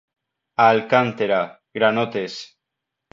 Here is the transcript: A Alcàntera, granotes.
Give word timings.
A 0.63 0.69
Alcàntera, 0.77 1.37
granotes. 1.79 2.39